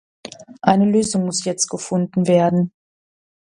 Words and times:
Eine 0.63 0.85
Lösung 0.85 1.25
muss 1.25 1.45
jetzt 1.45 1.67
gefunden 1.69 2.25
werden. 2.27 2.71